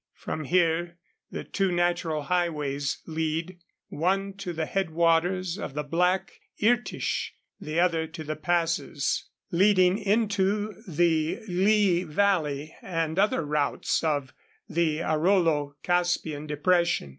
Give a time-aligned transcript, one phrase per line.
[0.15, 0.97] From here
[1.29, 3.59] the two natural highways lead,
[3.89, 9.99] one to the head waters of the Black Irtish, the other to the passes leading
[9.99, 11.35] into the
[11.99, 14.33] Hi valley, and other routes of
[14.67, 17.09] the Arolo Caspian depression.